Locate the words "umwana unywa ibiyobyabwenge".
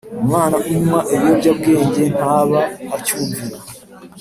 0.21-2.03